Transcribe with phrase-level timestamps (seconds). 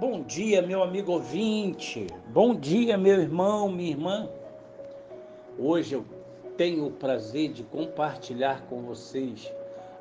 [0.00, 2.06] Bom dia, meu amigo ouvinte.
[2.28, 4.30] Bom dia, meu irmão, minha irmã.
[5.58, 6.06] Hoje eu
[6.56, 9.52] tenho o prazer de compartilhar com vocês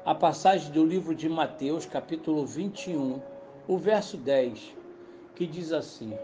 [0.06, 3.20] a passagem do livro de Mateus, capítulo 21,
[3.68, 4.74] o verso 10,
[5.36, 6.18] que diz assim: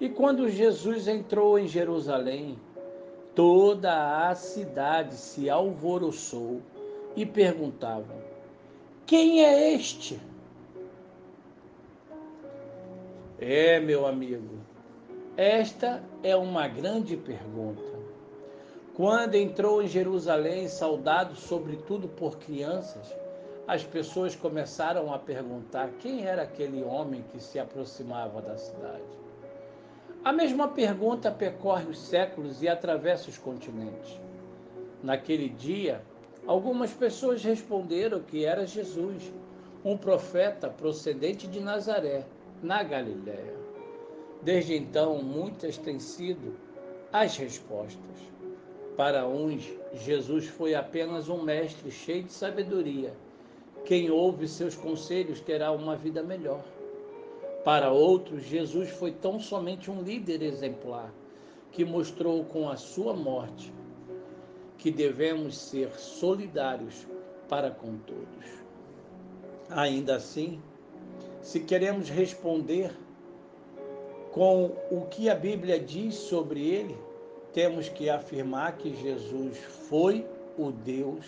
[0.00, 2.58] E quando Jesus entrou em Jerusalém,
[3.32, 6.60] toda a cidade se alvoroçou
[7.14, 8.16] e perguntavam:
[9.06, 10.18] Quem é este?
[13.40, 14.58] É, meu amigo,
[15.36, 17.96] esta é uma grande pergunta.
[18.94, 23.14] Quando entrou em Jerusalém, saudado sobretudo por crianças,
[23.64, 29.04] as pessoas começaram a perguntar quem era aquele homem que se aproximava da cidade.
[30.24, 34.20] A mesma pergunta percorre os séculos e atravessa os continentes.
[35.00, 36.02] Naquele dia,
[36.44, 39.32] algumas pessoas responderam que era Jesus,
[39.84, 42.26] um profeta procedente de Nazaré
[42.62, 43.56] na Galiléia.
[44.42, 46.56] Desde então, muitas têm sido
[47.12, 48.28] as respostas.
[48.96, 53.14] Para uns, Jesus foi apenas um mestre cheio de sabedoria.
[53.84, 56.64] Quem ouve seus conselhos terá uma vida melhor.
[57.64, 61.12] Para outros, Jesus foi tão somente um líder exemplar
[61.70, 63.72] que mostrou com a sua morte
[64.78, 67.06] que devemos ser solidários
[67.48, 68.46] para com todos.
[69.68, 70.62] Ainda assim,
[71.48, 72.94] se queremos responder
[74.32, 76.94] com o que a Bíblia diz sobre ele,
[77.54, 79.56] temos que afirmar que Jesus
[79.88, 80.26] foi
[80.58, 81.24] o Deus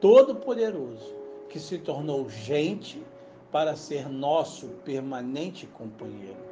[0.00, 1.14] Todo-Poderoso
[1.48, 3.00] que se tornou gente
[3.52, 6.44] para ser nosso permanente companheiro.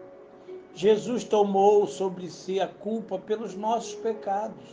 [0.76, 4.64] Jesus tomou sobre si a culpa pelos nossos pecados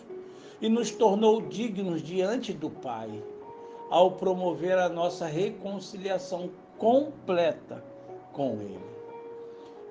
[0.62, 3.10] e nos tornou dignos diante do Pai,
[3.90, 7.84] ao promover a nossa reconciliação completa
[8.34, 8.80] com Ele.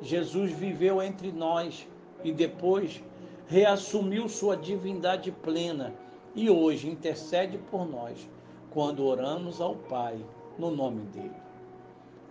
[0.02, 1.86] Jesus viveu entre nós
[2.24, 3.00] e depois
[3.46, 5.94] reassumiu sua divindade plena
[6.34, 8.28] e hoje intercede por nós
[8.72, 10.18] quando oramos ao Pai
[10.58, 11.36] no nome dele.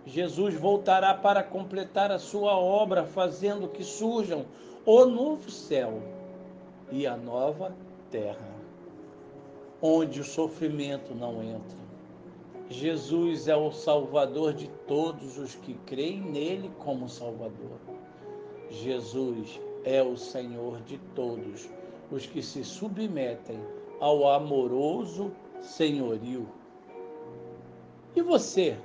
[0.04, 4.44] Jesus voltará para completar a sua obra, fazendo que surjam
[4.84, 6.02] o novo céu
[6.92, 7.74] e a nova
[8.10, 8.54] terra,
[9.80, 11.89] onde o sofrimento não entra
[12.70, 17.80] Jesus é o Salvador de todos os que creem nele como Salvador.
[18.70, 21.68] Jesus é o Senhor de todos
[22.12, 23.60] os que se submetem
[23.98, 26.48] ao amoroso senhorio.
[28.14, 28.78] E você?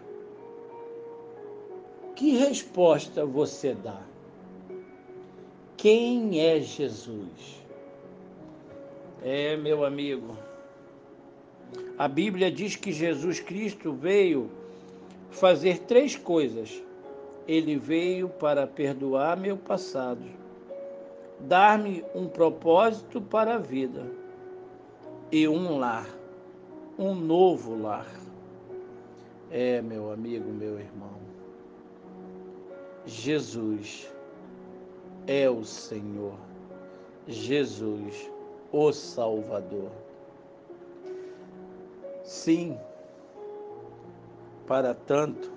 [2.16, 4.02] Que resposta você dá?
[5.78, 7.64] Quem é Jesus?
[9.22, 10.36] É, meu amigo,
[11.98, 14.50] a Bíblia diz que Jesus Cristo veio
[15.32, 16.82] fazer três coisas.
[17.48, 20.24] Ele veio para perdoar meu passado,
[21.40, 24.12] dar-me um propósito para a vida
[25.32, 26.08] e um lar,
[26.98, 28.08] um novo lar.
[29.52, 31.16] É, meu amigo, meu irmão,
[33.06, 34.12] Jesus
[35.28, 36.38] é o Senhor,
[37.28, 38.30] Jesus,
[38.72, 39.92] o Salvador.
[42.26, 42.76] Sim,
[44.66, 45.52] para tanto,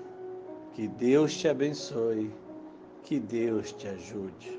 [0.75, 2.31] que Deus te abençoe,
[3.05, 4.58] que Deus te ajude.